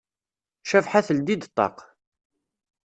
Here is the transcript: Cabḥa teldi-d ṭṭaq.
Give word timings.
Cabḥa 0.69 1.01
teldi-d 1.07 1.43
ṭṭaq. 1.49 1.77